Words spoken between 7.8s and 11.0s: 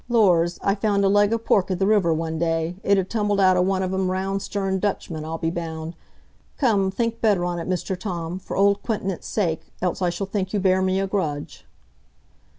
Tom, for old 'quinetance' sake, else I shall think you bear me